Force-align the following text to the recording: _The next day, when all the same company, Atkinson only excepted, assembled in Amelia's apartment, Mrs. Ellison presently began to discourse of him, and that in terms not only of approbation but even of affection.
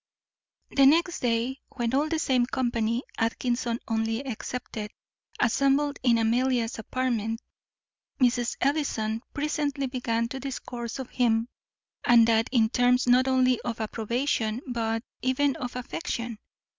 _The 0.75 0.87
next 0.87 1.19
day, 1.19 1.59
when 1.75 1.93
all 1.93 2.09
the 2.09 2.17
same 2.17 2.47
company, 2.47 3.03
Atkinson 3.19 3.77
only 3.87 4.21
excepted, 4.21 4.89
assembled 5.39 5.99
in 6.01 6.17
Amelia's 6.17 6.79
apartment, 6.79 7.39
Mrs. 8.19 8.57
Ellison 8.61 9.21
presently 9.35 9.85
began 9.85 10.27
to 10.29 10.39
discourse 10.39 10.97
of 10.97 11.11
him, 11.11 11.49
and 12.03 12.25
that 12.27 12.49
in 12.51 12.69
terms 12.69 13.05
not 13.05 13.27
only 13.27 13.61
of 13.61 13.79
approbation 13.79 14.61
but 14.67 15.03
even 15.21 15.55
of 15.57 15.75
affection. 15.75 16.39